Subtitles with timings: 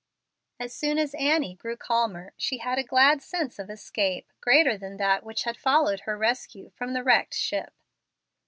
[0.59, 4.97] As soon as Annie grew calmer she had a glad sense of escape greater than
[4.97, 7.71] that which had followed her rescue from the wrecked ship.